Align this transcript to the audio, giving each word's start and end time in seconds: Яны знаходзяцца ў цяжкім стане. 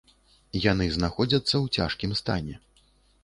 Яны 0.71 0.87
знаходзяцца 0.95 1.51
ў 1.51 1.81
цяжкім 1.81 2.17
стане. 2.23 2.55